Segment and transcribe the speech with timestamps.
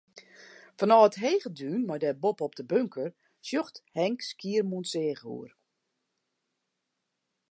[0.79, 3.09] Fanôf it hege dún mei dêr boppe-op de bunker,
[3.47, 5.51] sjocht Henk Skiermûntseach oer.